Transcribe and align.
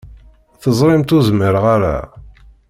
Teẓrimt 0.61 1.09
ur 1.15 1.23
zmireɣ 1.27 1.65
ara. 1.75 1.97